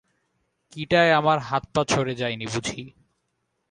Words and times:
কীটায় 0.73 1.11
আমার 1.11 1.37
হাতপা 1.39 1.81
ছড়ে 1.85 2.13
যায় 2.15 2.35
নি 2.35 2.45
বুঝি? 2.45 2.81